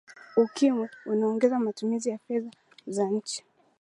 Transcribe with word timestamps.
ukimwi 0.37 0.89
unaongeza 1.05 1.59
matumizi 1.59 2.09
ya 2.09 2.17
fedha 2.17 2.51
za 2.87 3.09
nchi 3.09 3.43